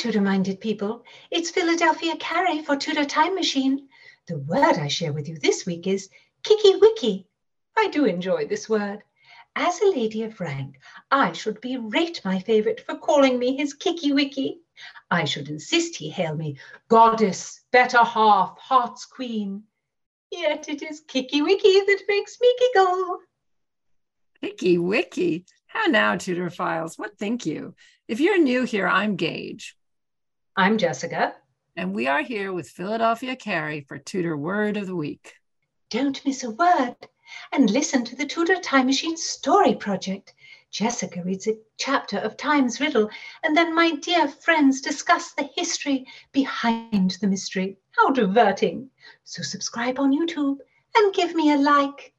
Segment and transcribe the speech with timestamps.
[0.00, 1.04] Tudor-minded people.
[1.30, 3.86] It's Philadelphia Carrie for Tudor Time Machine.
[4.28, 6.08] The word I share with you this week is
[6.42, 7.26] Kicky Wicky.
[7.76, 9.02] I do enjoy this word.
[9.54, 14.14] As a lady of rank, I should berate my favourite for calling me his Kicky
[14.14, 14.62] Wicky.
[15.10, 16.56] I should insist he hail me
[16.88, 19.64] goddess, better half, heart's queen.
[20.32, 23.18] Yet it is Kicky Wicky that makes me giggle.
[24.40, 25.44] Kicky Wicky.
[25.66, 26.98] How now, Tudorphiles?
[26.98, 27.74] What think you?
[28.08, 29.76] If you're new here, I'm Gage.
[30.60, 31.36] I'm Jessica.
[31.74, 35.32] And we are here with Philadelphia Carrie for Tudor Word of the Week.
[35.88, 36.96] Don't miss a word
[37.50, 40.34] and listen to the Tudor Time Machine Story Project.
[40.70, 43.08] Jessica reads a chapter of Time's Riddle,
[43.42, 47.78] and then my dear friends discuss the history behind the mystery.
[47.92, 48.90] How diverting!
[49.24, 50.58] So subscribe on YouTube
[50.94, 52.12] and give me a like.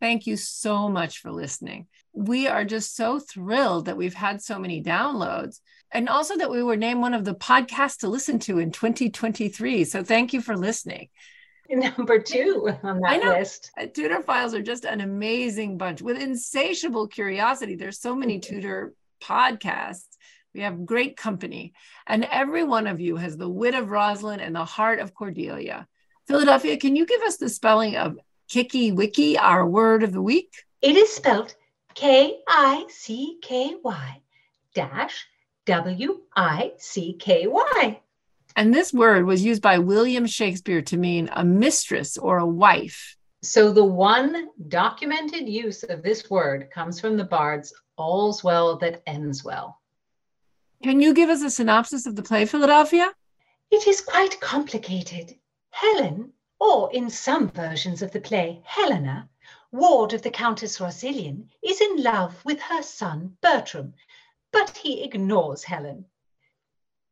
[0.00, 1.86] Thank you so much for listening.
[2.12, 5.60] We are just so thrilled that we've had so many downloads
[5.92, 9.84] and also that we were named one of the podcasts to listen to in 2023.
[9.84, 11.08] So thank you for listening.
[11.70, 13.70] Number two on that list.
[13.78, 17.76] Uh, Tudorphiles are just an amazing bunch with insatiable curiosity.
[17.76, 20.16] There's so many Tudor podcasts.
[20.52, 21.74] We have great company.
[22.06, 25.86] And every one of you has the wit of Rosalind and the heart of Cordelia.
[26.26, 28.18] Philadelphia, can you give us the spelling of
[28.48, 30.52] Kicky Wicky, our word of the week?
[30.82, 31.54] It is spelled
[31.94, 34.22] K I C K Y
[34.74, 35.26] dash
[35.70, 38.00] W I C K Y.
[38.56, 43.16] And this word was used by William Shakespeare to mean a mistress or a wife.
[43.42, 49.00] So the one documented use of this word comes from the bard's All's Well That
[49.06, 49.78] Ends Well.
[50.82, 53.12] Can you give us a synopsis of the play, Philadelphia?
[53.70, 55.36] It is quite complicated.
[55.70, 59.28] Helen or in some versions of the play, Helena,
[59.70, 63.94] ward of the Countess Rossillion, is in love with her son Bertram,
[64.52, 66.06] but he ignores Helen.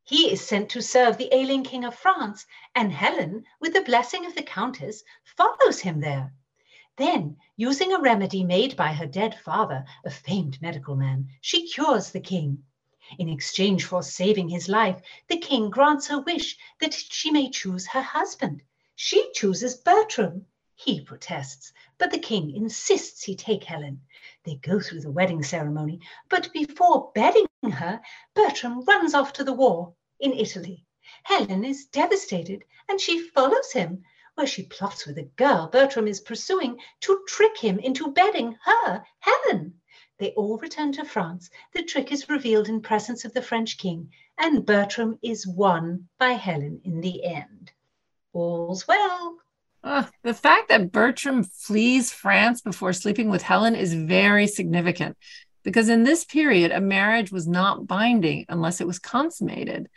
[0.05, 4.25] He is sent to serve the ailing King of France, and Helen, with the blessing
[4.27, 5.03] of the Countess,
[5.37, 6.33] follows him there.
[6.97, 12.11] Then, using a remedy made by her dead father, a famed medical man, she cures
[12.11, 12.65] the king.
[13.19, 17.87] In exchange for saving his life, the king grants her wish that she may choose
[17.87, 18.63] her husband.
[18.97, 20.47] She chooses Bertram.
[20.81, 24.01] He protests, but the king insists he take Helen.
[24.45, 28.01] They go through the wedding ceremony, but before bedding her,
[28.33, 30.87] Bertram runs off to the war in Italy.
[31.25, 34.05] Helen is devastated and she follows him,
[34.37, 39.05] where she plots with a girl Bertram is pursuing to trick him into bedding her,
[39.19, 39.81] Helen.
[40.19, 41.51] They all return to France.
[41.73, 46.35] The trick is revealed in presence of the French king, and Bertram is won by
[46.35, 47.73] Helen in the end
[48.33, 49.39] all's well.
[49.89, 55.17] Uh, the fact that Bertram flees France before sleeping with Helen is very significant
[55.65, 59.89] because in this period, a marriage was not binding unless it was consummated.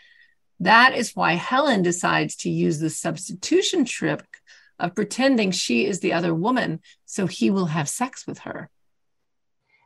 [0.61, 4.23] That is why Helen decides to use the substitution trick
[4.79, 8.69] of pretending she is the other woman so he will have sex with her.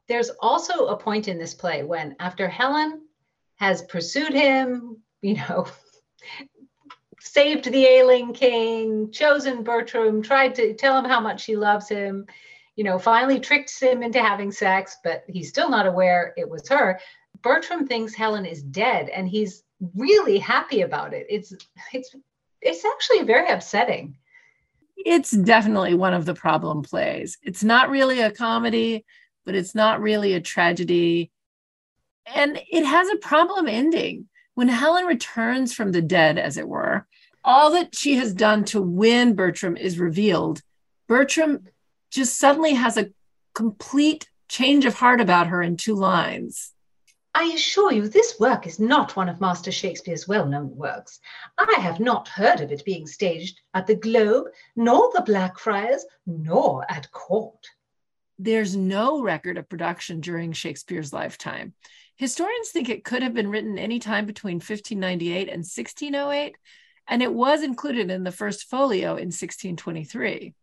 [0.07, 3.01] There's also a point in this play when, after Helen
[3.55, 5.65] has pursued him, you know,
[7.25, 12.25] saved the ailing king, chosen Bertram, tried to tell him how much she loves him,
[12.75, 16.67] you know, finally tricked him into having sex, but he's still not aware it was
[16.69, 16.99] her.
[17.41, 19.63] Bertram thinks Helen is dead and he's
[19.95, 21.25] really happy about it.
[21.29, 21.53] It's
[21.93, 22.15] it's
[22.61, 24.17] it's actually very upsetting.
[24.97, 27.37] It's definitely one of the problem plays.
[27.43, 29.05] It's not really a comedy,
[29.45, 31.31] but it's not really a tragedy.
[32.33, 34.27] And it has a problem ending.
[34.55, 37.05] When Helen returns from the dead, as it were,
[37.43, 40.61] all that she has done to win Bertram is revealed.
[41.07, 41.67] Bertram
[42.09, 43.11] just suddenly has a
[43.53, 46.71] complete change of heart about her in two lines.
[47.33, 51.19] I assure you, this work is not one of Master Shakespeare's well known works.
[51.59, 56.89] I have not heard of it being staged at the Globe, nor the Blackfriars, nor
[56.89, 57.67] at court.
[58.37, 61.73] There's no record of production during Shakespeare's lifetime.
[62.17, 66.55] Historians think it could have been written anytime between 1598 and 1608,
[67.07, 70.53] and it was included in the first folio in 1623.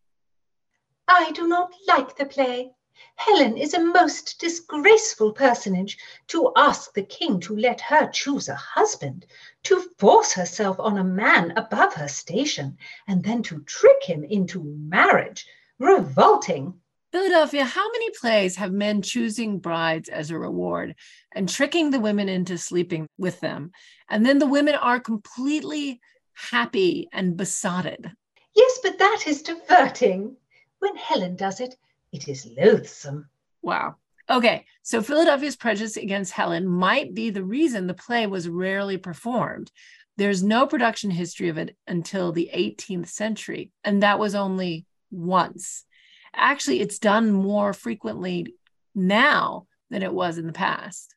[1.08, 2.73] I do not like the play.
[3.17, 5.99] Helen is a most disgraceful personage
[6.29, 9.26] to ask the king to let her choose a husband,
[9.64, 12.76] to force herself on a man above her station,
[13.08, 15.46] and then to trick him into marriage.
[15.79, 16.81] Revolting.
[17.12, 20.94] Philadelphia, how many plays have men choosing brides as a reward
[21.32, 23.70] and tricking the women into sleeping with them?
[24.09, 26.00] And then the women are completely
[26.32, 28.11] happy and besotted.
[28.55, 30.37] Yes, but that is diverting.
[30.79, 31.76] When Helen does it,
[32.12, 33.29] it is loathsome.
[33.61, 33.97] Wow.
[34.31, 39.70] Okay, so Philadelphia's prejudice against Helen might be the reason the play was rarely performed.
[40.17, 45.85] There's no production history of it until the 18th century, and that was only once.
[46.34, 48.55] Actually, it's done more frequently
[48.94, 51.14] now than it was in the past.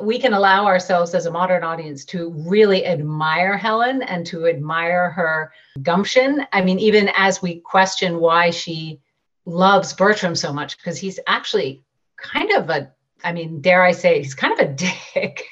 [0.00, 5.10] We can allow ourselves as a modern audience to really admire Helen and to admire
[5.10, 6.46] her gumption.
[6.52, 9.00] I mean, even as we question why she
[9.44, 11.84] loves Bertram so much, because he's actually
[12.16, 12.90] kind of a,
[13.22, 14.72] I mean, dare I say, he's kind of a
[15.14, 15.44] dick.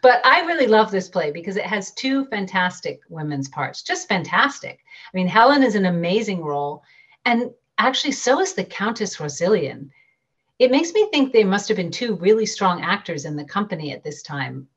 [0.00, 4.78] but I really love this play because it has two fantastic women's parts, just fantastic.
[5.12, 6.82] I mean, Helen is an amazing role,
[7.24, 9.90] and actually, so is the Countess Rossillion.
[10.58, 13.92] It makes me think they must have been two really strong actors in the company
[13.92, 14.68] at this time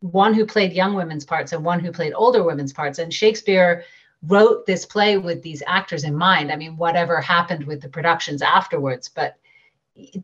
[0.00, 2.98] one who played young women's parts and one who played older women's parts.
[2.98, 3.84] And Shakespeare
[4.22, 6.52] wrote this play with these actors in mind.
[6.52, 9.36] I mean, whatever happened with the productions afterwards, but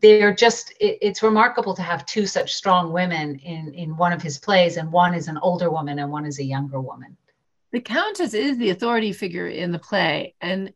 [0.01, 4.21] they're just it, it's remarkable to have two such strong women in in one of
[4.21, 7.17] his plays and one is an older woman and one is a younger woman
[7.71, 10.71] the countess is the authority figure in the play and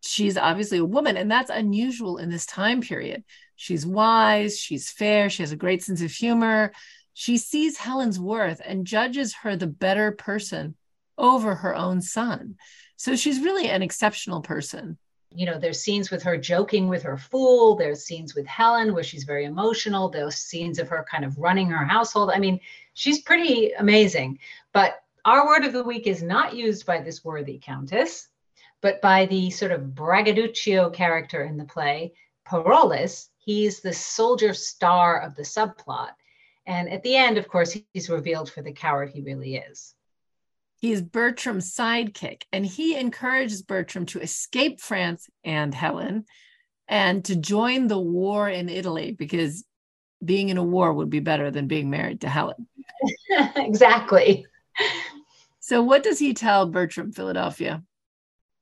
[0.00, 3.24] she's obviously a woman and that's unusual in this time period
[3.56, 6.72] she's wise she's fair she has a great sense of humor
[7.14, 10.74] she sees helen's worth and judges her the better person
[11.16, 12.56] over her own son
[12.96, 14.98] so she's really an exceptional person
[15.34, 17.76] you know, there's scenes with her joking with her fool.
[17.76, 20.08] There's scenes with Helen where she's very emotional.
[20.08, 22.30] There's scenes of her kind of running her household.
[22.34, 22.60] I mean,
[22.94, 24.38] she's pretty amazing.
[24.72, 28.28] But our word of the week is not used by this worthy countess,
[28.80, 32.12] but by the sort of braggadocio character in the play,
[32.48, 33.28] Parolles.
[33.38, 36.10] He's the soldier star of the subplot.
[36.66, 39.94] And at the end, of course, he's revealed for the coward he really is.
[40.80, 46.24] He is Bertram's sidekick, and he encourages Bertram to escape France and Helen
[46.86, 49.64] and to join the war in Italy because
[50.24, 52.68] being in a war would be better than being married to Helen.
[53.56, 54.46] exactly.
[55.58, 57.82] So, what does he tell Bertram, Philadelphia?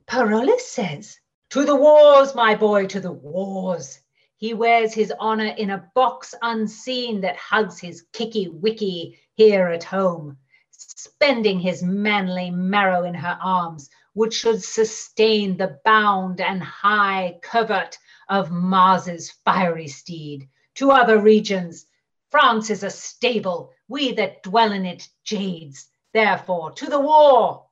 [0.06, 1.18] Parolles says,
[1.50, 4.00] To the wars, my boy, to the wars.
[4.36, 9.84] He wears his honor in a box unseen that hugs his kicky wicky here at
[9.84, 10.38] home
[10.78, 17.98] spending his manly marrow in her arms, which should sustain the bound and high covert
[18.28, 20.48] of Mars's fiery steed.
[20.74, 21.86] To other regions,
[22.30, 25.88] France is a stable, we that dwell in it jades.
[26.12, 27.65] Therefore, to the war.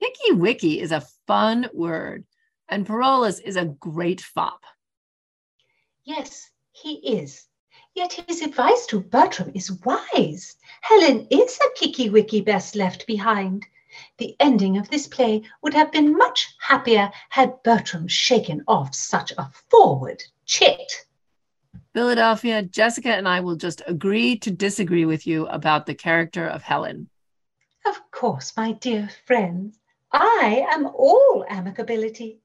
[0.00, 2.24] Kicky Wicky is a fun word,
[2.68, 4.64] and Parolles is a great fop.
[6.04, 7.46] Yes, he is.
[7.94, 10.56] Yet his advice to Bertram is wise.
[10.80, 13.66] Helen is a kicky wicky best left behind.
[14.18, 19.32] The ending of this play would have been much happier had Bertram shaken off such
[19.36, 21.06] a forward chit.
[21.92, 26.62] Philadelphia, Jessica and I will just agree to disagree with you about the character of
[26.62, 27.08] Helen.
[27.84, 29.79] Of course, my dear friends.
[30.12, 32.38] I am all amicability.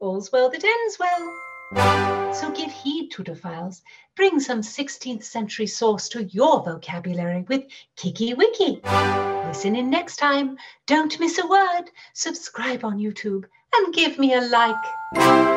[0.00, 2.32] All's well that ends well.
[2.34, 3.82] So give heed to files.
[4.14, 7.64] Bring some 16th century sauce to your vocabulary with
[7.96, 8.80] Kicky Wicky.
[9.46, 10.58] Listen in next time.
[10.86, 11.84] Don't miss a word.
[12.12, 15.55] Subscribe on YouTube and give me a like.